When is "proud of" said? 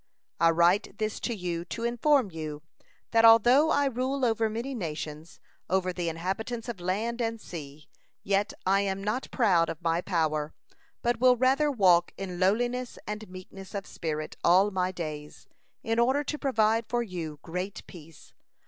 9.29-9.79